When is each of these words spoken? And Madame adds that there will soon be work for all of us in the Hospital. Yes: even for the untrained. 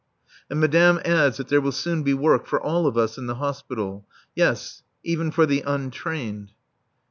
And 0.49 0.59
Madame 0.59 0.99
adds 1.05 1.37
that 1.37 1.49
there 1.49 1.61
will 1.61 1.71
soon 1.71 2.01
be 2.01 2.15
work 2.15 2.47
for 2.47 2.59
all 2.59 2.87
of 2.87 2.97
us 2.97 3.19
in 3.19 3.27
the 3.27 3.35
Hospital. 3.35 4.07
Yes: 4.33 4.81
even 5.03 5.29
for 5.29 5.45
the 5.45 5.61
untrained. 5.61 6.53